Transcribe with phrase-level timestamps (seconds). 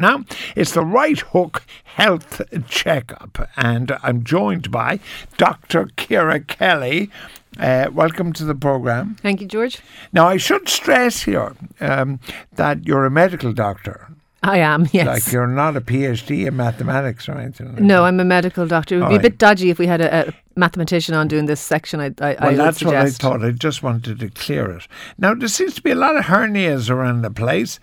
[0.00, 0.24] Now,
[0.56, 4.98] it's the Right Hook Health Checkup, and I'm joined by
[5.36, 5.90] Dr.
[5.98, 7.10] Ciara Kelly.
[7.58, 9.16] Uh, welcome to the programme.
[9.16, 9.78] Thank you, George.
[10.10, 12.18] Now, I should stress here um,
[12.54, 14.08] that you're a medical doctor.
[14.42, 15.06] I am, yes.
[15.06, 17.74] Like you're not a PhD in mathematics or anything.
[17.74, 18.08] Like no, that.
[18.08, 18.94] I'm a medical doctor.
[18.94, 19.26] It would All be right.
[19.26, 22.00] a bit dodgy if we had a, a mathematician on doing this section.
[22.00, 23.44] I, I, I Well, would that's what I thought.
[23.44, 24.88] I just wanted to clear it.
[25.18, 27.78] Now, there seems to be a lot of hernias around the place.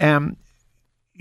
[0.00, 0.36] Um,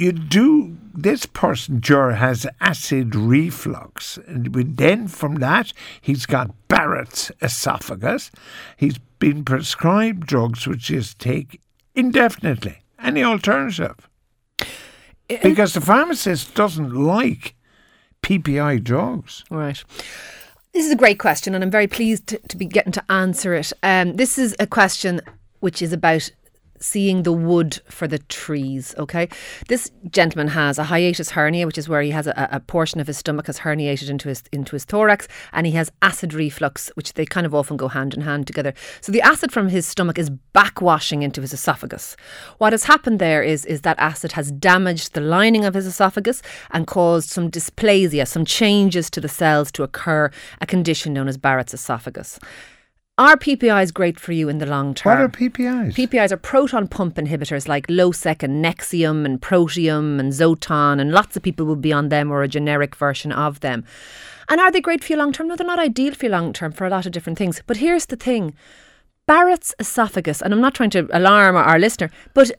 [0.02, 0.78] you do.
[0.94, 5.72] This person, Jur, has acid reflux, and then from that
[6.02, 8.30] he's got Barrett's esophagus.
[8.76, 11.62] He's been prescribed drugs which he has take
[11.96, 12.80] indefinitely.
[13.02, 14.10] Any alternative?
[15.28, 17.56] Because the pharmacist doesn't like
[18.22, 19.46] PPI drugs.
[19.50, 19.82] Right.
[20.74, 23.54] This is a great question, and I'm very pleased to, to be getting to answer
[23.54, 23.72] it.
[23.82, 25.22] Um, this is a question
[25.60, 26.30] which is about
[26.82, 28.94] seeing the wood for the trees.
[28.98, 29.30] Okay,
[29.68, 33.08] this gentleman has a hiatus hernia, which is where he has a, a portion of
[33.08, 37.14] his stomach has herniated into his into his thorax, and he has acid reflux, which
[37.14, 38.74] they kind of often go hand in hand together.
[39.02, 42.16] So the acid from his stomach is backwashing into his esophagus.
[42.58, 46.42] What has happened there is is that acid has damaged the lining of his esophagus
[46.72, 51.38] and caused some dysplasia, some changes to the cells to occur, a condition known as
[51.38, 52.40] Barrett's esophagus.
[53.18, 55.20] Are PPIs great for you in the long term?
[55.20, 55.94] What are PPIs?
[55.94, 61.36] PPIs are proton pump inhibitors like Losec and Nexium and Protium and Zoton, and lots
[61.36, 63.84] of people will be on them or a generic version of them.
[64.50, 65.50] And are they great for you long term?
[65.50, 67.62] No, they're not ideal for you long term for a lot of different things.
[67.68, 68.56] But here's the thing
[69.28, 72.52] Barrett's esophagus, and I'm not trying to alarm our listener, but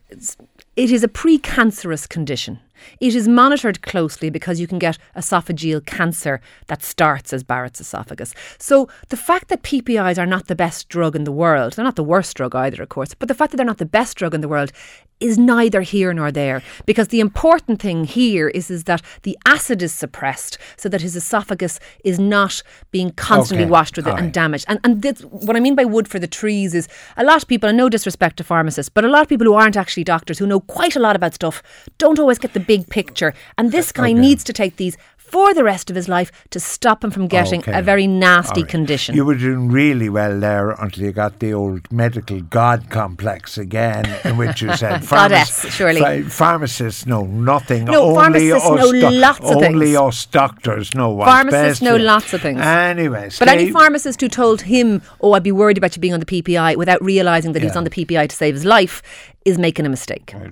[0.75, 2.59] it is a precancerous condition.
[2.99, 8.33] It is monitored closely because you can get esophageal cancer that starts as Barrett's esophagus.
[8.57, 11.95] So the fact that PPIs are not the best drug in the world, they're not
[11.95, 14.33] the worst drug either, of course, but the fact that they're not the best drug
[14.33, 14.71] in the world
[15.19, 16.61] is neither here nor there.
[16.85, 21.15] Because the important thing here is, is that the acid is suppressed so that his
[21.15, 22.61] esophagus is not
[22.91, 24.33] being constantly Okay, washed with it all and right.
[24.33, 24.65] damaged.
[24.67, 27.47] And and this, what I mean by wood for the trees is a lot of
[27.47, 30.39] people, and no disrespect to pharmacists, but a lot of people who aren't actually doctors
[30.39, 31.63] who know quite a lot about stuff
[31.97, 33.33] don't always get the big picture.
[33.57, 34.13] And this guy Okay.
[34.15, 37.59] needs to take these for the rest of his life to stop him from getting
[37.61, 37.73] Okay.
[37.73, 38.69] a very nasty right.
[38.69, 39.15] condition.
[39.15, 44.05] You were doing really well there until you got the old medical god complex again,
[44.25, 46.01] in which you said Goddess, surely.
[46.01, 47.85] ph- pharmacists know nothing.
[47.85, 48.15] No, only
[48.51, 49.97] pharmacists us know lots of Only things.
[49.97, 52.61] us doctors know what's Pharmacists best know lots of things.
[52.61, 56.19] Anyway, But any pharmacist who told him, "Oh, I'd be worried about you being on
[56.19, 57.79] the PPI," without realizing that he's Yeah.
[57.79, 59.01] on the PPI to save his life,
[59.45, 60.31] is making a mistake.
[60.35, 60.51] Right.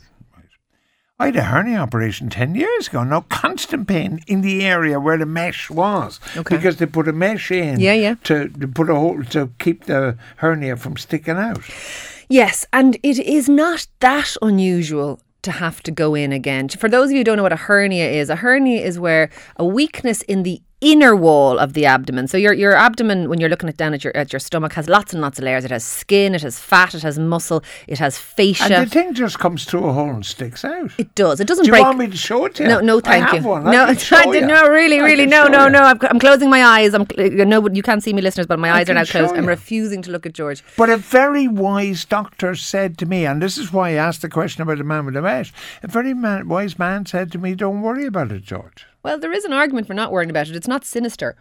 [1.22, 3.04] I had a hernia operation 10 years ago.
[3.04, 6.20] Now, constant pain in the area where the mesh was.
[6.36, 6.56] Okay.
[6.56, 8.16] Because they put a mesh in Yeah, yeah.
[8.24, 11.62] To, to put a hole to keep the hernia from sticking out.
[12.28, 16.70] Yes, and it is not that unusual to have to go in again.
[16.70, 19.30] For those of you who don't know what a hernia is, a hernia is where
[19.58, 22.28] a weakness in the inner wall of the abdomen.
[22.28, 24.90] So your your abdomen when you're looking at down at your at your stomach has
[24.90, 25.64] lots and lots of layers.
[25.64, 28.64] It has skin, it has fat, it has muscle, it has fascia.
[28.64, 30.92] And the thing just comes through a hole and sticks out.
[30.98, 31.40] it does.
[31.40, 32.70] It doesn't Do you want me to show it to you?
[32.70, 33.50] No, no, thank I have you.
[33.50, 33.66] One.
[33.66, 34.46] No, show you.
[34.46, 35.72] no, really, I really, no, no, you.
[35.72, 35.80] no.
[35.80, 36.94] I'm, I'm closing my eyes.
[36.94, 39.36] I'm, no, you can't see me, listeners, but my eyes are now closed.
[39.36, 40.64] I'm refusing to look at George.
[40.78, 44.30] But a very wise doctor said to me, and this is why I asked the
[44.30, 45.54] question about the man with the mesh.
[45.84, 48.86] A very man, wise man said to me, "Don't worry about it, George.
[49.04, 50.56] Well, there is an argument for not worrying about it.
[50.56, 51.36] It's not sinister.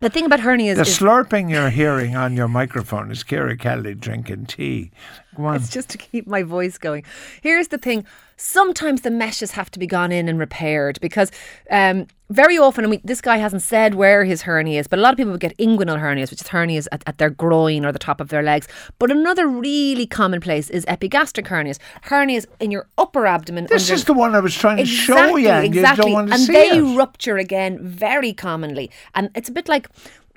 [0.00, 3.94] The thing about hernias The is slurping you're hearing on your microphone is Ciara Kelly
[3.94, 4.92] drinking tea.
[5.38, 5.56] Go on.
[5.56, 7.04] it's just to keep my voice going.
[7.40, 8.04] Here's the thing:
[8.36, 11.30] sometimes the meshes have to be gone in and repaired because
[11.70, 15.02] um, very often, and we, this guy hasn't said where his hernia is, but a
[15.02, 17.92] lot of people would get inguinal hernias, which is hernias at, at their groin or
[17.92, 18.68] the top of their legs.
[18.98, 23.66] But another really common place is epigastric hernias, hernias in your upper abdomen.
[23.70, 26.10] This under- is the one I was trying to show you, and exactly.
[26.10, 26.96] you don't want to and see they it.
[26.96, 28.90] rupture again very commonly.
[29.14, 29.88] And it's a bit like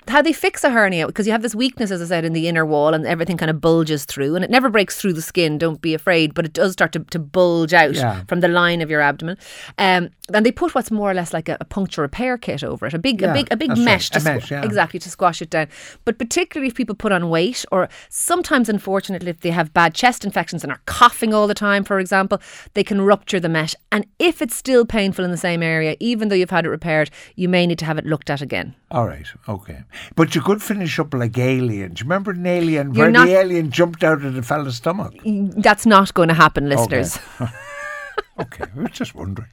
[0.08, 2.48] how they fix a hernia because you have this weakness, as I said, in the
[2.48, 5.58] inner wall and everything kind of bulges through and it never breaks through the skin,
[5.58, 8.22] don't be afraid, but it does start to, to bulge out Yeah.
[8.28, 9.36] from the line of your abdomen.
[9.78, 12.86] Um, and they put what's more or less like a, a puncture repair kit over
[12.86, 14.64] it, a big, Yeah, a big, a big that's right, mesh, a mesh, yeah.
[14.64, 15.68] exactly to squash it down.
[16.04, 20.24] But particularly if people put on weight, or sometimes, unfortunately, if they have bad chest
[20.24, 22.40] infections and are coughing all the time, for example,
[22.74, 23.74] they can rupture the mesh.
[23.90, 27.10] And if it's still painful in the same area, even though you've had it repaired,
[27.36, 28.74] you may need to have it looked at again.
[28.90, 29.82] All right, okay.
[30.16, 31.94] But you could finish up like Alien.
[31.94, 34.76] Do you remember an Alien You're where not- the alien jumped out of the fella's
[34.76, 35.14] stomach?
[35.24, 37.18] That's not going to happen, listeners.
[38.38, 39.48] Okay, I was just wondering.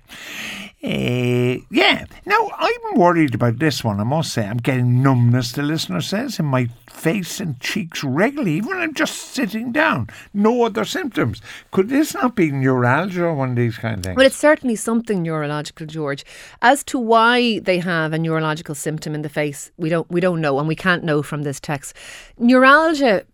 [0.81, 2.05] Uh, yeah.
[2.25, 4.47] Now, I'm worried about this one, I must say.
[4.47, 8.93] I'm getting numbness, the listener says, in my face and cheeks regularly, even when I'm
[8.93, 10.09] just sitting down.
[10.33, 11.41] No other symptoms.
[11.71, 14.17] Could this not be neuralgia or one of these kind of things?
[14.17, 16.25] Well, it's certainly something neurological, George.
[16.61, 20.41] As to why they have a neurological symptom in the face, we don't we don't
[20.41, 21.95] know, and we can't know from this text.
[22.37, 23.25] Neuralgia,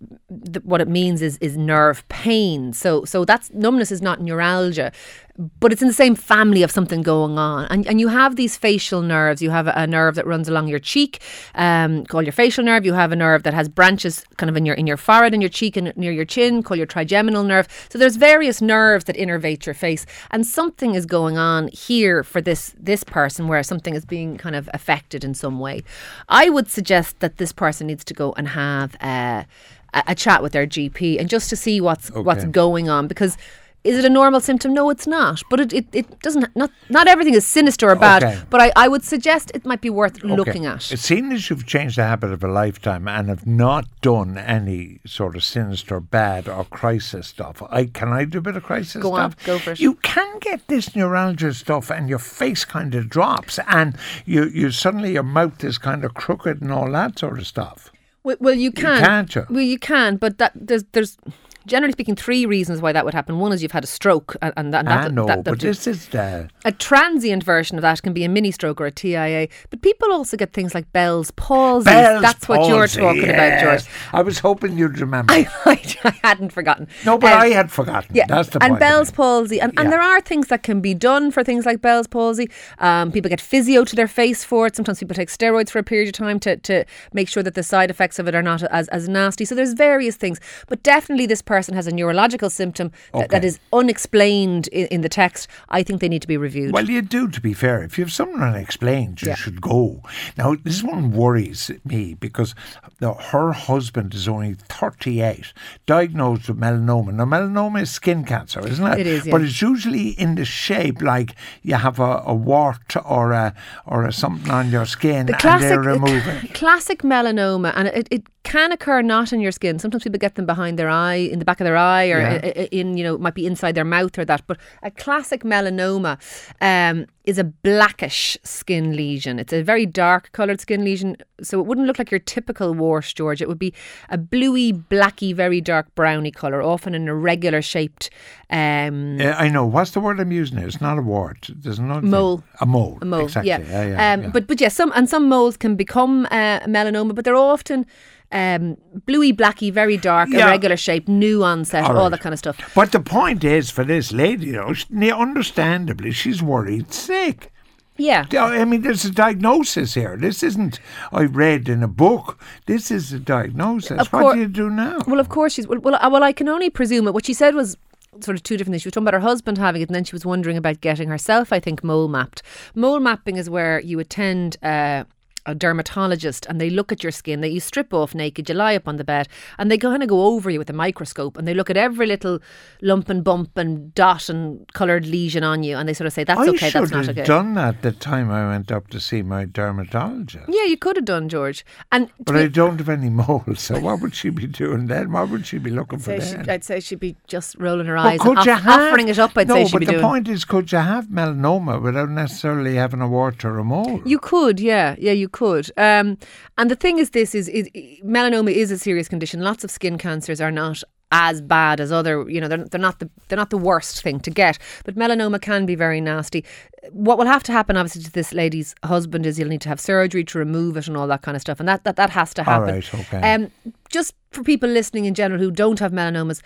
[0.63, 2.73] what it means is is nerve pain.
[2.73, 4.91] So so that's numbness is not neuralgia
[5.37, 7.65] but it's in the same family of something going on.
[7.65, 9.41] And, and you have these facial nerves.
[9.41, 11.21] You have a, a nerve that runs along your cheek,
[11.55, 12.85] um, called your facial nerve.
[12.85, 15.41] You have a nerve that has branches kind of in your in your forehead and
[15.41, 17.67] your cheek and near your chin, called your trigeminal nerve.
[17.89, 22.41] So there's various nerves that innervate your face, and something is going on here for
[22.41, 25.83] this this person where something is being kind of affected in some way.
[26.29, 29.45] I would suggest that this person needs to go and have a,
[29.93, 32.21] a chat with their GP and just to see what's okay.
[32.21, 33.37] what's going on because
[33.85, 34.73] is it a normal symptom?
[34.73, 35.43] No, it's not.
[35.49, 38.23] But it, it, it doesn't not not everything is sinister or bad.
[38.23, 38.41] Okay.
[38.49, 40.35] But I, I would suggest it might be worth okay.
[40.35, 40.91] looking at.
[40.91, 44.99] It seems as you've changed the habit of a lifetime and have not done any
[45.05, 47.61] sort of sinister, bad or crisis stuff.
[47.69, 49.35] I can I do a bit of crisis go stuff?
[49.39, 49.79] On, go for it.
[49.79, 53.95] You can get this neuralgia stuff and your face kind of drops and
[54.25, 57.91] you, you suddenly your mouth is kind of crooked and all that sort of stuff.
[58.23, 58.99] Well, well you can.
[58.99, 59.45] You can't you?
[59.49, 61.17] Well, you can, but that there's there's
[61.65, 63.39] generally speaking, three reasons why that would happen.
[63.39, 65.87] One is you've had a stroke, and, and that, that, know, that, that, but this
[65.87, 69.47] is the a transient version of that can be a mini stroke or a TIA.
[69.69, 71.85] But people also get things like Bell's palsy.
[71.85, 73.63] Bell's That's palsy, what you're talking yes.
[73.63, 73.93] about, George.
[74.13, 75.33] I was hoping you'd remember.
[75.33, 76.87] I, I, I hadn't forgotten.
[77.05, 78.15] No, but um, I had forgotten.
[78.15, 79.91] Yeah, that's the and Bell's palsy, and, and yeah.
[79.91, 82.49] there are things that can be done for things like Bell's palsy.
[82.79, 84.75] Um, people get physio to their face for it.
[84.75, 87.63] Sometimes people take steroids for a period of time to to make sure that the
[87.63, 89.45] side effects of it are not as as nasty.
[89.45, 93.21] So there's various things, but definitely this person has a neurological symptom okay.
[93.21, 96.73] that, that is unexplained in, in, the text, I think they need to be reviewed.
[96.73, 97.83] Well, you do, to be fair.
[97.83, 99.35] If you have something unexplained, you yeah.
[99.35, 100.01] should go.
[100.37, 102.55] Now, this one worries me because
[102.99, 105.53] the, her husband is only 38,
[105.85, 107.13] diagnosed with melanoma.
[107.13, 108.99] Now, melanoma is skin cancer, isn't it?
[108.99, 109.31] It is, yeah.
[109.31, 113.53] But it's usually in the shape like you have a, a wart or a
[113.85, 116.53] or a something on your skin the classic, and they remove it.
[116.53, 119.79] Classic melanoma, and it, it can occur not in your skin.
[119.79, 122.67] Sometimes people get them behind their eye, in the back of their eye, or yeah.
[122.71, 124.43] in, you know, might be inside their mouth or that.
[124.47, 126.17] But a classic melanoma
[126.61, 129.39] um, is a blackish skin lesion.
[129.39, 133.11] It's a very dark coloured skin lesion, so it wouldn't look like your typical wart,
[133.15, 133.41] George.
[133.41, 133.73] It would be
[134.09, 138.11] a bluey, blacky, very dark browny colour, often an irregular shaped.
[138.51, 139.65] Um, uh, I know.
[139.65, 140.59] What's the word I'm using?
[140.59, 140.67] Here?
[140.67, 141.49] It's not a wart.
[141.49, 142.37] There's no mole.
[142.37, 142.47] Thing.
[142.61, 142.99] A mole.
[143.01, 143.23] A mole.
[143.23, 143.49] Exactly.
[143.49, 143.59] Yeah.
[143.59, 144.31] yeah, yeah, um.
[144.31, 147.87] But but yeah, some and some moles can become uh, melanoma, but they're often
[148.35, 150.47] um, bluey, blacky, very dark, yeah.
[150.47, 151.99] irregular shape, new onset, all, right.
[152.01, 152.59] all, that kind of stuff.
[152.75, 157.51] But the point is, for this lady, you know, understandably, she's worried sick.
[157.97, 158.25] Yeah.
[158.37, 160.17] I mean, there's a diagnosis here.
[160.17, 160.81] This isn't,
[161.13, 162.37] I read in a book.
[162.65, 164.01] This is a diagnosis.
[164.01, 164.99] Of what do you do now?
[165.07, 167.13] Well, of course, she's, well, well, well, I can only presume it.
[167.13, 167.77] What she said was
[168.19, 168.81] sort of two different things.
[168.81, 171.07] She was talking about her husband having it, and then she was wondering about getting
[171.07, 172.41] herself, I think, mole mapped.
[172.73, 175.05] Mole mapping is where you attend uh,
[175.45, 178.75] a dermatologist and they look at your skin, that you strip off naked, you lie
[178.75, 179.27] up on the bed,
[179.57, 182.05] and they kind of go over you with a microscope and they look at every
[182.05, 182.39] little
[182.81, 186.23] lump and bump and dot and coloured lesion on you, and they sort of say
[186.23, 187.21] that's I okay, that's not okay.
[187.21, 190.45] I done that the time I went up to see my dermatologist.
[190.47, 191.65] Yeah, you could have done, George.
[191.91, 195.11] And but I don't have any moles, so what would she be doing then?
[195.11, 196.49] What would she be looking for then?
[196.49, 199.31] I'd say she'd be just rolling her eyes, off, have, offering it up.
[199.37, 200.03] I'd no, say she'd but be the doing.
[200.03, 204.01] point is, could you have melanoma without necessarily having a wart or a mole?
[204.05, 205.69] You could, yeah, yeah, you could.
[205.77, 206.17] Um,
[206.57, 207.69] and the thing is, this is, is
[208.03, 209.41] melanoma is a serious condition.
[209.41, 212.97] Lots of skin cancers are not as bad as other you know they're, they're not
[212.99, 216.43] the they're not the worst thing to get but melanoma can be very nasty
[216.91, 219.79] what will have to happen obviously to this lady's husband is you'll need to have
[219.79, 222.33] surgery to remove it and all that kind of stuff and that that, that has
[222.33, 223.33] to happen all right, okay.
[223.33, 223.51] um,
[223.89, 226.41] just for people listening in general who don't have melanomas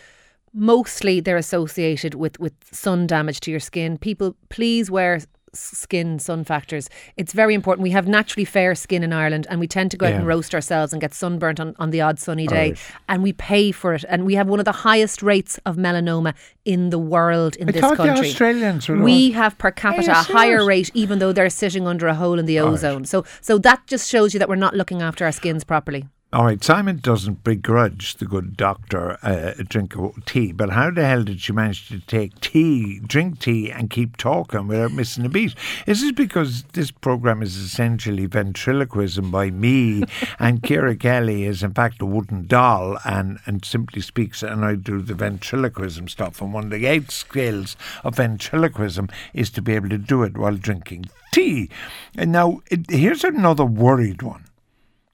[0.53, 5.22] mostly they're associated with with sun damage to your skin people please wear
[5.53, 6.89] skin sun factors.
[7.17, 7.83] It's very important.
[7.83, 10.53] We have naturally fair skin in Ireland and we tend to go out and roast
[10.53, 12.79] ourselves and get sunburnt on, on the odd sunny day right.
[13.07, 14.05] and we pay for it.
[14.07, 16.33] And we have one of the highest rates of melanoma
[16.65, 18.29] in the world in I this country.
[18.29, 22.39] Australians we have per capita a higher rate even though they're sitting under a hole
[22.39, 22.99] in the ozone.
[22.99, 23.07] Right.
[23.07, 26.05] So so that just shows you that we're not looking after our skins properly.
[26.31, 30.91] All right, Simon doesn't begrudge the good doctor uh, a drink of tea, but how
[30.91, 35.25] the hell did she manage to take tea, drink tea, and keep talking without missing
[35.25, 35.55] a beat?
[35.88, 40.03] Is this because this programme is essentially ventriloquism by me,
[40.39, 44.75] and Ciara Kelly is in fact a wooden doll and, and simply speaks, and I
[44.75, 46.43] do the ventriloquism stuff?
[46.43, 50.38] And one of the eight skills of ventriloquism is to be able to do it
[50.38, 51.71] while drinking tea.
[52.15, 54.45] And now, it, here's another worried one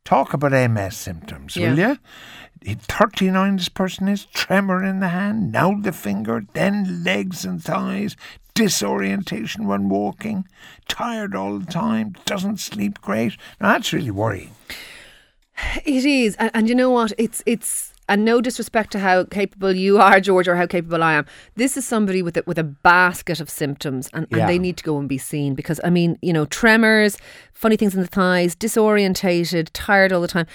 [0.05, 1.69] talk about MS symptoms, Yeah.
[1.71, 1.97] will you?
[2.77, 8.15] 39 this person is, tremor in the hand, now the finger, then legs and thighs,
[8.55, 10.47] disorientation when walking,
[10.87, 13.37] tired all the time, doesn't sleep great.
[13.59, 14.51] Now that's really worrying.
[15.85, 17.13] It is, and, and you know what?
[17.17, 21.13] It's it's and no disrespect to how capable you are, George, or how capable I
[21.13, 21.25] am.
[21.55, 24.47] This is somebody with a, with a basket of symptoms, and, and Yeah.
[24.47, 27.17] they need to go and be seen because I mean, you know, tremors,
[27.53, 30.45] funny things in the thighs, disorientated, tired all the time.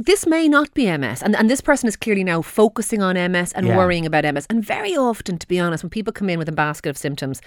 [0.00, 3.50] This may not be MS, and, and this person is clearly now focusing on MS
[3.52, 3.76] and Yeah.
[3.76, 4.46] worrying about MS.
[4.48, 7.42] And very often, to be honest, when people come in with a basket of symptoms,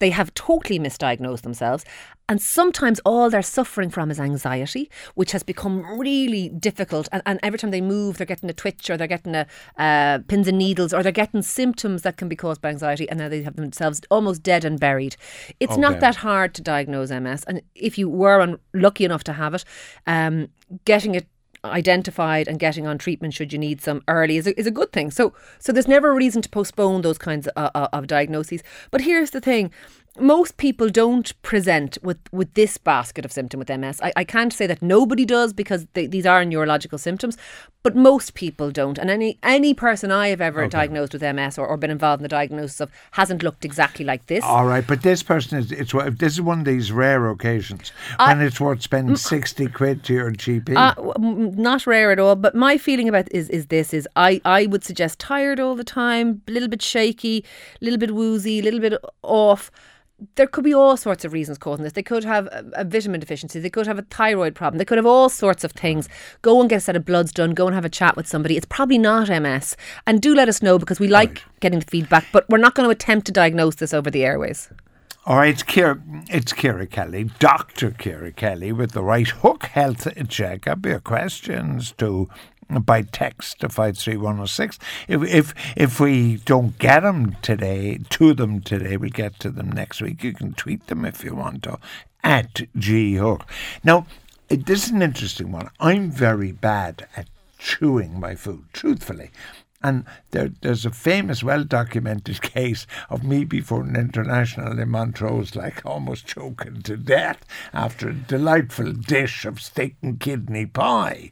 [0.00, 1.82] they have totally misdiagnosed themselves.
[2.26, 7.06] And sometimes all they're suffering from is anxiety, which has become really difficult.
[7.12, 10.20] And, and every time they move, they're getting a twitch or they're getting a uh,
[10.26, 13.08] pins and needles or they're getting symptoms that can be caused by anxiety.
[13.10, 15.16] And now they have themselves almost dead and buried.
[15.60, 15.80] It's Okay.
[15.80, 17.44] not that hard to diagnose MS.
[17.44, 19.64] And if you were unlucky enough to have it,
[20.06, 20.48] um,
[20.86, 21.26] getting it
[21.64, 24.92] identified and getting on treatment should you need some early is a, is a good
[24.92, 25.10] thing.
[25.10, 28.62] So so there's never a reason to postpone those kinds of, uh, of diagnoses.
[28.90, 29.70] But here's the thing.
[30.18, 34.00] Most people don't present with, with this basket of symptom with MS.
[34.00, 37.36] I, I can't say that nobody does because they, these are neurological symptoms,
[37.82, 38.96] but most people don't.
[38.96, 42.22] And any any person I have ever diagnosed with MS or, or been involved in
[42.22, 44.42] the diagnosis of hasn't looked exactly like this.
[44.42, 48.40] All right, but this person is it's this is one of these rare occasions when
[48.40, 50.74] it's worth spending sixty quid to your GP.
[50.76, 52.36] Uh, not rare at all.
[52.36, 55.84] But my feeling about is is this is I I would suggest tired all the
[55.84, 57.44] time, a little bit shaky,
[57.82, 59.70] a little bit woozy, a little bit off.
[60.36, 61.92] There could be all sorts of reasons causing this.
[61.92, 63.60] They could have a, a vitamin deficiency.
[63.60, 64.78] They could have a thyroid problem.
[64.78, 66.08] They could have all sorts of things.
[66.42, 67.52] Go and get a set of bloods done.
[67.52, 68.56] Go and have a chat with somebody.
[68.56, 69.76] It's probably not MS.
[70.06, 72.26] And do let us know because we like getting the feedback.
[72.32, 74.70] But we're not going to attempt to diagnose this over the airways.
[75.26, 77.92] All right, it's Ciara, it's Ciara Kelly, Dr.
[77.92, 80.68] Ciara Kelly with the right hook health check.
[80.68, 82.28] Up your questions to
[82.68, 84.78] by text to 53106.
[85.08, 89.70] If, if, if we don't get them today, to them today, we'll get to them
[89.70, 90.22] next week.
[90.24, 91.78] You can tweet them if you want to
[92.22, 93.46] at G Hook.
[93.84, 94.06] Now,
[94.48, 95.70] this is an interesting one.
[95.78, 97.28] I'm very bad at
[97.58, 99.30] chewing my food, truthfully.
[99.82, 105.54] And there, there's a famous, well documented case of me before an international in Montrose,
[105.54, 107.44] like almost choking to death
[107.74, 111.30] after a delightful dish of steak and kidney pie.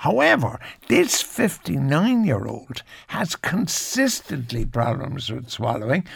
[0.00, 6.06] However, this 59 year old has consistently problems with swallowing,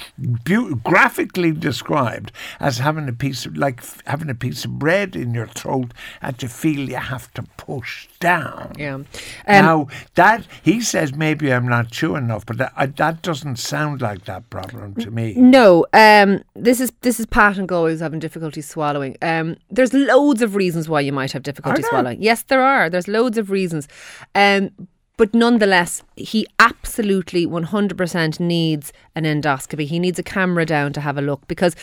[0.82, 5.48] graphically described as having a piece of, like having a piece of bread in your
[5.48, 8.72] throat and you feel you have to push down.
[8.78, 8.94] Yeah.
[8.94, 9.06] Um,
[9.46, 14.00] now that he says maybe I'm not chewing enough, but that, I, that doesn't sound
[14.00, 15.34] like that problem to me.
[15.34, 19.18] No, um, this is this is Pat and Galway who's having difficulty swallowing.
[19.20, 22.22] Um, there's loads of reasons why you might have difficulty swallowing.
[22.22, 22.88] Yes, there are.
[22.88, 23.73] There's loads of reasons,
[24.34, 24.70] um,
[25.16, 29.86] but nonetheless, he absolutely 100% needs an endoscopy.
[29.86, 31.76] He needs a camera down to have a look because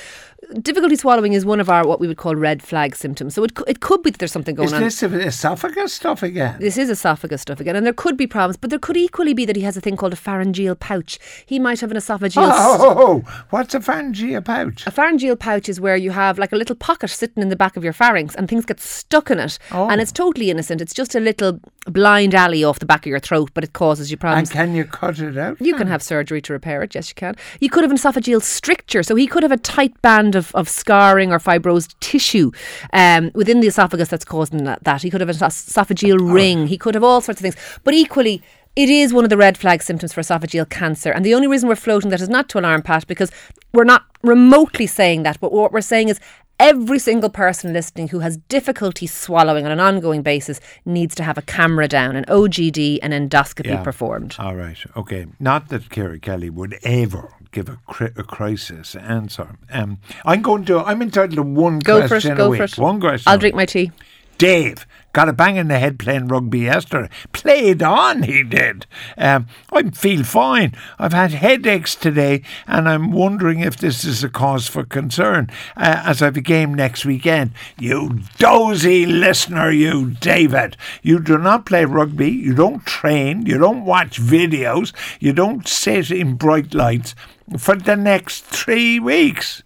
[0.61, 3.35] difficulty swallowing is one of our what we would call red flag symptoms.
[3.35, 4.81] So it it could be that there's something going Is on.
[4.81, 6.57] this esophagus stuff again?
[6.59, 9.45] This is esophagus stuff again, and there could be problems, but there could equally be
[9.45, 11.19] that he has a thing called a pharyngeal pouch.
[11.45, 14.85] He might have an esophageal Oh, what's a pharyngeal pouch?
[14.87, 17.77] A pharyngeal pouch is where you have like a little pocket sitting in the back
[17.77, 19.57] of your pharynx and things get stuck in it.
[19.71, 19.89] Oh.
[19.89, 20.81] And it's totally innocent.
[20.81, 24.11] It's just a little blind alley off the back of your throat, but it causes
[24.11, 24.49] you problems.
[24.49, 25.59] And can you cut it out?
[25.61, 27.35] You can have surgery to repair it, yes, you can.
[27.59, 30.67] You could have an esophageal stricture, so he could have a tight band of, of
[30.69, 32.51] scarring or fibrosed tissue
[32.93, 34.83] um, within the esophagus that's causing that.
[34.83, 35.01] that.
[35.01, 37.55] He could have an es- esophageal ring, he could have all sorts of things.
[37.83, 38.41] But equally,
[38.75, 41.11] it is one of the red flag symptoms for esophageal cancer.
[41.11, 43.31] And the only reason we're floating that is not to alarm Pat, because
[43.73, 46.19] we're not remotely saying that, but what we're saying is
[46.59, 51.37] every single person listening who has difficulty swallowing on an ongoing basis needs to have
[51.37, 53.83] a camera down, an OGD, an endoscopy Yeah.
[53.83, 54.35] performed.
[54.39, 55.25] All right, okay.
[55.39, 59.57] Not that Ciara Kelly would ever give a, cri- a crisis answer.
[59.71, 60.79] Um, I'm going to.
[60.79, 62.57] I'm entitled to one Go question a Go week.
[62.59, 62.77] for it.
[62.77, 63.29] One question.
[63.31, 63.91] I'll drink my tea.
[64.37, 67.09] Dave got a bang in the head playing rugby yesterday.
[67.33, 68.85] Played on, he did.
[69.17, 70.73] Um, I feel fine.
[70.97, 76.03] I've had headaches today, and I'm wondering if this is a cause for concern uh,
[76.05, 77.51] as I have a game next weekend.
[77.77, 80.77] You dozy listener, you David.
[81.01, 82.31] You do not play rugby.
[82.31, 83.45] You don't train.
[83.45, 84.93] You don't watch videos.
[85.19, 87.15] You don't sit in bright lights
[87.57, 89.63] for the next three weeks.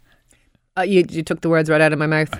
[0.76, 2.34] Uh, you, you took the words right out of my mouth.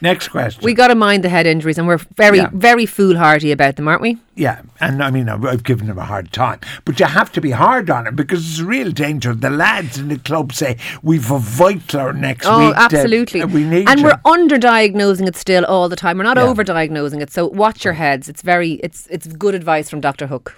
[0.00, 0.62] Next question.
[0.64, 2.50] We got to mind the head injuries, and we're very, Yeah.
[2.52, 4.18] very foolhardy about them, aren't we?
[4.36, 7.40] yeah, and I mean, I've, I've given him a hard time, but you have to
[7.40, 9.34] be hard on him because it's a real danger.
[9.34, 12.76] The lads in the club say we've a vitler next Oh, week.
[12.76, 13.42] that, absolutely.
[13.42, 16.18] uh, we need and you." we're underdiagnosing it still all the time.
[16.18, 16.44] We're not Yeah.
[16.46, 17.32] overdiagnosing it.
[17.32, 18.28] So watch your heads.
[18.28, 20.28] It's very, it's, it's good advice from Dr.
[20.28, 20.54] Hook.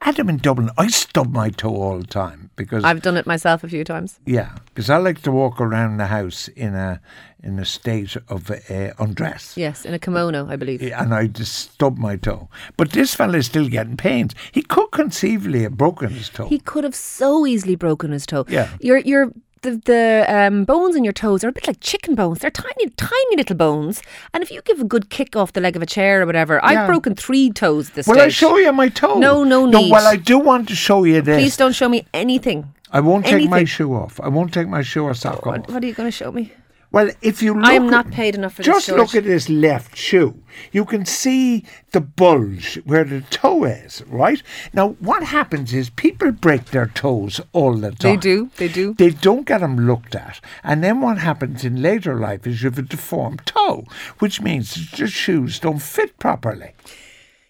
[0.00, 3.64] Adam in Dublin, I stub my toe all the time because I've done it myself
[3.64, 4.20] a few times.
[4.26, 7.00] yeah, because I like to walk around the house in a
[7.42, 9.56] in a state of uh, undress.
[9.56, 10.82] Yes, in a kimono, I believe.
[10.82, 12.48] and I just stubbed my toe.
[12.76, 14.34] But this fella is still getting pains.
[14.52, 16.48] He could conceivably have broken his toe.
[16.48, 18.44] He could have so easily broken his toe.
[18.48, 18.68] Yeah.
[18.80, 19.32] Your your
[19.64, 22.38] the the um, bones in your toes are a bit like chicken bones.
[22.40, 24.02] They're tiny, tiny little bones.
[24.32, 26.54] And if you give a good kick off the leg of a chair or whatever,
[26.62, 26.68] Yeah.
[26.70, 28.26] I've broken three toes this Will stage.
[28.26, 29.18] I show you my toe?
[29.18, 29.90] No, no No, need.
[29.90, 31.36] well, I do want to show you this.
[31.42, 32.58] Please don't show me anything.
[32.92, 34.20] I won't take my shoe off.
[34.20, 35.70] I won't take my shoe or sock What, off.
[35.74, 36.52] what are you going to show me?
[36.94, 39.48] Well, if you look I am not paid enough for this, Just look at this
[39.48, 40.40] left shoe.
[40.70, 44.40] You can see the bulge where the toe is, right?
[44.72, 48.14] Now, what happens is people break their toes all the time.
[48.14, 48.48] They do.
[48.58, 48.94] They do.
[48.94, 50.40] They don't get them looked at.
[50.62, 53.86] And then what happens in later life is you have a deformed toe,
[54.20, 56.74] which means your shoes don't fit properly.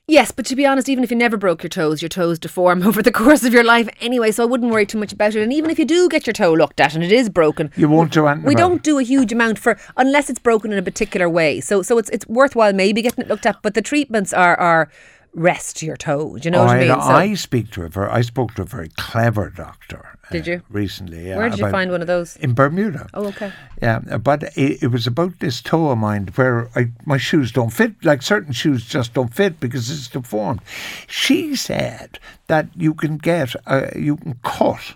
[0.07, 2.83] Yes, but to be honest, even if you never broke your toes, your toes deform
[2.87, 5.43] over the course of your life anyway, so I wouldn't worry too much about it.
[5.43, 7.89] And even if you do get your toe looked at and it is broken, You
[7.89, 10.83] won't do anything we don't do a huge amount for unless it's broken in a
[10.83, 11.61] particular way.
[11.61, 14.91] So so it's it's worthwhile maybe getting it looked at, but the treatments are are
[15.33, 16.37] rest your toe.
[16.37, 16.91] Do you know Oh, what I mean?
[16.91, 20.14] I, So- I speak to a very, I spoke to a very clever doctor.
[20.31, 20.63] Did uh, you?
[20.71, 21.29] recently?
[21.29, 22.37] Yeah, Where did you find one of those?
[22.37, 23.09] In Bermuda.
[23.15, 23.53] Oh, okay.
[23.83, 27.71] Yeah, but it, it was about this toe of mine where I, my shoes don't
[27.71, 27.93] fit.
[28.05, 30.61] Like certain shoes just don't fit because it's deformed.
[31.07, 34.95] She said that you can get, uh, you can cut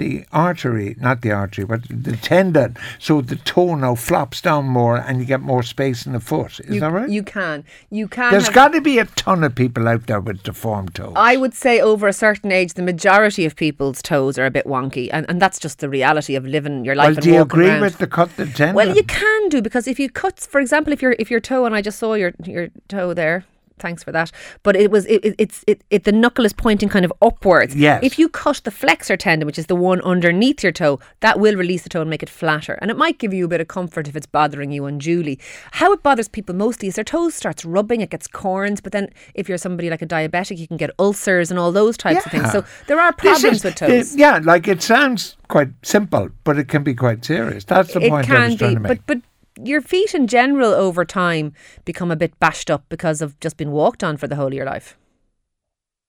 [0.00, 4.96] the artery, not the artery, but the tendon, so the toe now flops down more
[4.96, 6.58] and you get more space in the foot.
[6.60, 7.08] Is You, that right?
[7.08, 7.64] you can.
[7.90, 8.32] You can.
[8.32, 11.12] There's got to be a ton of people out there with deformed toes.
[11.16, 14.64] I would say over a certain age, the majority of people's toes are a bit
[14.66, 17.08] wonky, and, and that's just the reality of living your life.
[17.08, 17.82] well, and do you agree around.
[17.82, 18.74] with the cut the tendon?
[18.74, 21.66] Well, you can do because if you cut, for example, if your if your toe,
[21.66, 23.44] and I just saw your your toe there.
[23.80, 24.30] Thanks for that.
[24.62, 27.74] But it was it, it it's it, it the knuckle is pointing kind of upwards.
[27.74, 28.00] Yes.
[28.02, 31.56] If you cut the flexor tendon, which is the one underneath your toe, that will
[31.56, 33.68] release the toe and make it flatter, and it might give you a bit of
[33.68, 35.38] comfort if it's bothering you unduly.
[35.72, 38.80] How it bothers people mostly is their toes starts rubbing, it gets corns.
[38.80, 41.96] But then if you're somebody like a diabetic, you can get ulcers and all those
[41.96, 42.50] types of things.
[42.52, 44.16] So there are problems is- with toes.
[44.16, 47.64] yeah, like it sounds quite simple, but it can be quite serious.
[47.64, 48.88] That's the it point I was trying be, to make.
[49.06, 49.18] but but
[49.64, 51.52] your feet in general over time
[51.84, 54.54] become a bit bashed up because of just being walked on for the whole of
[54.54, 54.96] your life,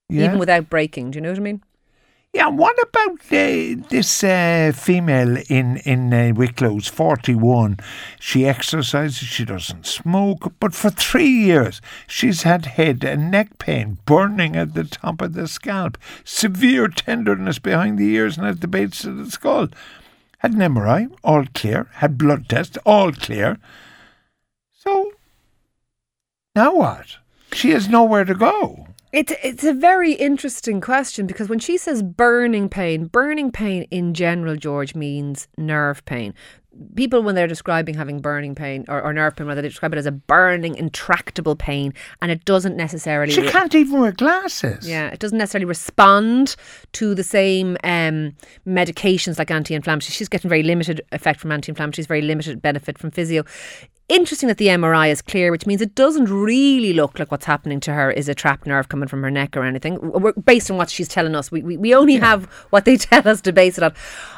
[0.09, 0.25] yeah.
[0.25, 1.11] even without breaking.
[1.11, 1.61] Do you know what I mean?
[2.33, 7.77] yeah, what about uh, this uh, female in in uh, Wicklow's forty one?
[8.21, 13.97] She exercises, she doesn't smoke, but for three years she's had head and neck pain,
[14.05, 18.67] burning at the top of the scalp, severe tenderness behind the ears and at the
[18.67, 19.67] base of the skull.
[20.41, 21.87] Had an MRI, all clear.
[21.93, 23.59] Had blood test, all clear.
[24.73, 25.11] So
[26.55, 27.17] now what?
[27.53, 28.87] She has nowhere to go.
[29.11, 34.13] It's it's a very interesting question because when she says burning pain, burning pain in
[34.13, 36.33] general, George means nerve pain.
[36.95, 39.97] People, when they're describing having burning pain or, or nerve pain, rather, they describe it
[39.97, 43.33] as a burning, intractable pain, and it doesn't necessarily.
[43.33, 44.87] She can't even wear glasses.
[44.87, 46.55] Yeah, it doesn't necessarily respond
[46.93, 48.31] to the same um,
[48.65, 50.13] medications like anti-inflammatories.
[50.13, 53.43] She's getting very limited effect from anti-inflammatories, very limited benefit from physio.
[54.11, 57.79] Interesting that the MRI is clear, which means it doesn't really look like what's happening
[57.79, 59.99] to her is a trapped nerve coming from her neck or anything.
[60.01, 63.25] We're, based on what she's telling us, we, we, we only have what they tell
[63.25, 63.93] us to base it on.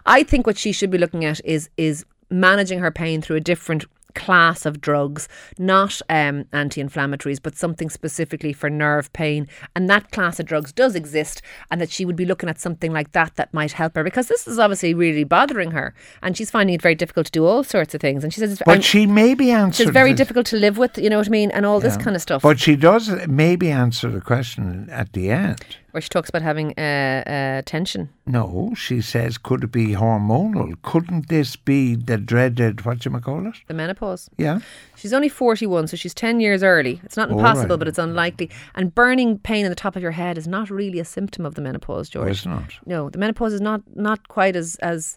[0.05, 3.39] I think what she should be looking at is is managing her pain through a
[3.39, 9.47] different class of drugs, not um, anti-inflammatories, but something specifically for nerve pain.
[9.75, 12.91] And that class of drugs does exist, and that she would be looking at something
[12.91, 16.51] like that that might help her because this is obviously really bothering her, and she's
[16.51, 18.23] finding it very difficult to do all sorts of things.
[18.23, 19.93] And she says it's, But she maybe it's answered.
[19.93, 20.97] very the- difficult to live with.
[20.97, 22.41] You know what I mean, and all this kind of stuff.
[22.41, 25.77] But she does maybe answer the question at the end.
[25.93, 28.09] Where she talks about having uh, uh, tension.
[28.25, 30.73] No, she says, could it be hormonal?
[30.81, 33.53] Couldn't this be the dreaded, what you call it?
[33.67, 34.27] The menopause.
[34.39, 34.61] Yeah.
[34.95, 36.99] She's only 41, so she's 10 years early.
[37.03, 37.79] It's not impossible, right.
[37.79, 38.49] but it's unlikely.
[38.73, 41.53] And burning pain in the top of your head is not really a symptom of
[41.53, 42.31] the menopause, Oh, George.
[42.31, 42.73] it's not.
[42.87, 45.15] No, the menopause is not not quite as as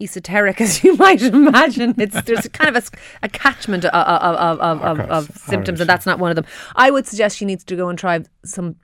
[0.00, 1.94] esoteric as you might imagine.
[1.98, 2.90] It's there's kind of
[3.22, 6.46] a catchment of of, of, of, of, of symptoms, and that's not one of them.
[6.74, 8.76] I would suggest she needs to go and try some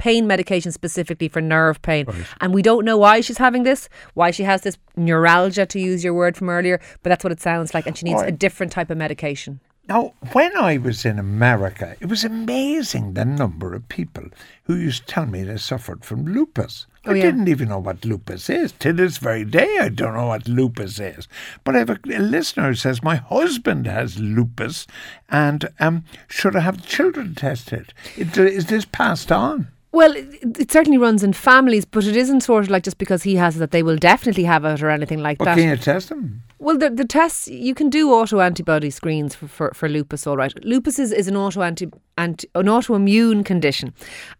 [0.00, 2.06] pain medication specifically for nerve pain.
[2.40, 6.02] And we don't know why she's having this, why she has this neuralgia, to use
[6.02, 7.86] your word from earlier, but that's what it sounds like.
[7.86, 9.60] And she needs a different type of medication.
[9.88, 14.24] Now, when I was in America, it was amazing the number of people
[14.64, 16.86] who used to tell me they suffered from lupus.
[17.06, 17.22] Oh, I yeah.
[17.22, 18.70] didn't even know what lupus is.
[18.80, 21.26] To this very day, I don't know what lupus is.
[21.64, 24.86] But I have a, a listener who says, My husband has lupus,
[25.28, 27.92] and um, should I have children tested?
[28.16, 29.68] It- Is this passed on?
[29.92, 33.24] Well, it, it certainly runs in families, but it isn't sort of like just because
[33.24, 35.58] he has it that they will definitely have it or anything like But that.
[35.58, 36.42] can you test them?
[36.60, 40.36] Well, the, the tests, you can do auto antibody screens for, for, for lupus, all
[40.36, 40.52] right.
[40.64, 43.92] Lupus is, is an, auto anti, anti, an autoimmune condition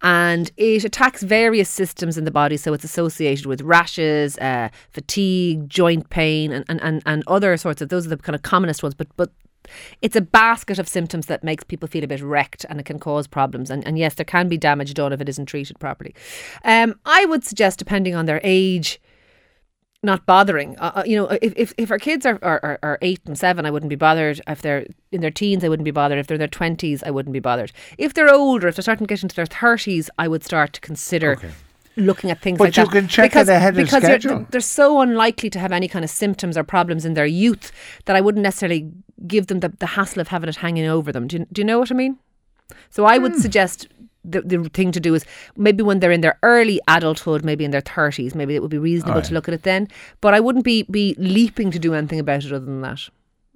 [0.03, 2.57] and it attacks various systems in the body.
[2.57, 7.81] So it's associated with rashes, uh, fatigue, joint pain, and, and, and, and other sorts
[7.83, 8.95] of those are the kind of commonest ones.
[8.95, 9.31] But, but
[10.03, 12.99] it's a basket of symptoms that makes people feel a bit wrecked and it can
[12.99, 13.71] cause problems.
[13.71, 16.15] And, and yes, there can be damage done if it isn't treated properly.
[16.65, 19.01] Um, I would suggest, depending on their age,
[20.03, 20.79] not bothering.
[20.79, 23.67] Uh, uh, you know, if, if, if our kids are, are, are, eight and seven,
[23.67, 24.41] I wouldn't be bothered.
[24.47, 26.19] If they're in their teens, I wouldn't be bothered.
[26.19, 27.73] If they're in their twenties, I wouldn't be bothered.
[27.99, 30.81] If they're older, if they're starting to get into their thirties, I would start to
[30.81, 31.39] consider
[31.97, 32.93] looking at things But like you that.
[32.93, 34.47] can check it because, ahead of because schedule.
[34.51, 37.73] they're so unlikely to have any kind of symptoms or problems in their youth
[38.05, 38.91] that I wouldn't necessarily
[39.27, 41.27] give them the, the hassle of having it hanging over them.
[41.27, 42.19] Do you, do you know what I mean?
[42.91, 43.39] So I would hmm.
[43.39, 43.89] suggest
[44.25, 45.25] the, the thing to do is
[45.57, 48.79] maybe when they're in their early adulthood, maybe in their 30s, maybe it would be
[48.79, 49.89] reasonable to look at it then.
[50.21, 53.09] But I wouldn't be, be leaping to do anything about it other than that.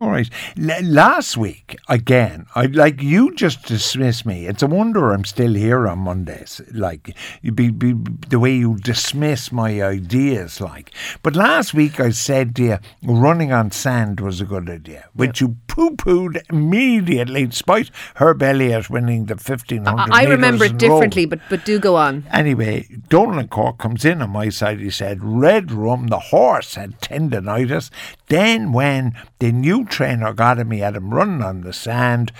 [0.05, 0.29] All right.
[0.61, 4.47] L- last week, again, I like you just dismiss me.
[4.47, 6.61] It's a wonder I'm still here on Mondays.
[6.73, 7.95] Like you be, be
[8.29, 10.61] the way you dismiss my ideas.
[10.61, 10.90] Like,
[11.23, 15.40] but last week I said to you, running on sand was a good idea, which
[15.40, 20.12] you poo-pooed immediately, despite Herb Elliott winning the fifteen hundred.
[20.12, 22.25] I, I remember it differently, but, but do go on.
[22.31, 24.81] Anyway, Donald Cork comes in on my side.
[24.81, 27.88] He said, Red Rum, the horse, had tendonitis.
[28.29, 29.14] Then, when
[29.45, 32.33] the new trainer got him, he had him running on the sand.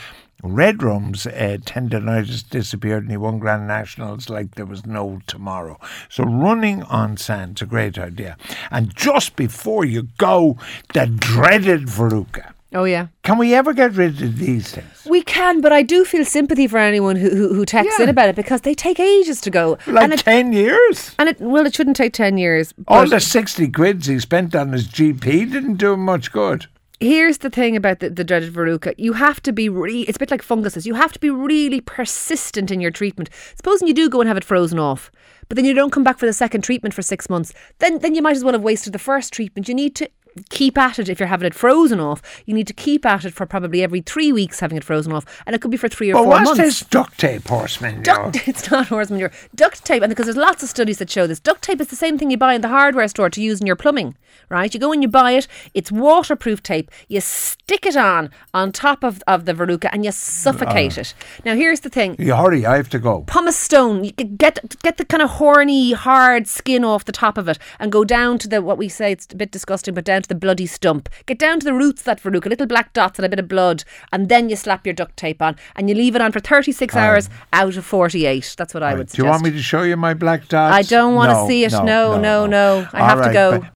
[0.43, 5.79] Red Rum's uh, tendonitis disappeared and he won Grand Nationals like there was no tomorrow.
[6.09, 8.39] So, running on sand's a great idea.
[8.71, 10.57] And just before you go,
[10.95, 12.53] the dreaded Verruca.
[12.73, 13.09] Oh, yeah.
[13.23, 15.07] Can we ever get rid of these things?
[15.07, 18.31] We can, but I do feel sympathy for anyone who, who, who texts in about
[18.31, 19.77] it because they take ages to go.
[19.87, 21.15] Like and it, 10 years?
[21.19, 22.73] and it, well, it shouldn't take 10 years.
[22.89, 26.67] All the 60 quids he spent on his GP didn't do him much good.
[27.01, 28.95] Here's the thing about the, the dreaded verruca.
[28.97, 30.87] You have to be re- it's a bit like funguses.
[30.87, 33.31] You have to be really persistent in your treatment.
[33.57, 35.11] Supposing you do go and have it frozen off,
[35.49, 38.15] but then you don't come back for the second treatment for six months, then then
[38.15, 39.69] you might as well have wasted the first treatment.
[39.69, 40.11] You need to
[40.51, 42.23] keep at it if you're having it frozen off.
[42.47, 45.25] You need to keep at it for probably every three weeks having it frozen off.
[45.47, 48.03] And it could be for three or But four what's this duct tape horseman?
[48.03, 49.31] Duct, it's not horse manure.
[49.55, 51.41] Duct tape, and because there's lots of studies that show this.
[51.41, 53.67] Duct tape is the same thing you buy in the hardware store to use in
[53.67, 54.17] your plumbing,
[54.49, 54.73] right?
[54.73, 55.47] You go and you buy it.
[55.75, 56.91] It's waterproof tape.
[57.09, 61.03] You stick it on on top of, of the verruca and you suffocate uh.
[61.03, 61.15] it.
[61.45, 62.17] Now here's the thing.
[62.19, 63.23] You hurry, I have to go.
[63.27, 64.05] Pumice stone.
[64.05, 67.93] You get get the kind of horny, hard skin off the top of it, and
[67.93, 70.35] go down to the what we say it's a bit disgusting, but down to the
[70.35, 71.09] bloody stump.
[71.27, 73.49] Get down to the roots of that verruca, little black dots and a bit of
[73.49, 76.41] blood, and then you slap your duct tape on, and you leave it on for
[76.41, 78.55] thirty six hours out of forty eight.
[78.59, 79.17] That's what I would suggest.
[79.17, 80.75] Do you want me to show you my black dots?
[80.75, 81.73] I don't want to see it.
[81.73, 82.47] No, no, no.
[82.47, 82.89] no.
[82.93, 83.67] I All have to go.